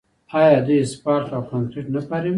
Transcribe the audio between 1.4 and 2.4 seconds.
کانکریټ نه کاروي؟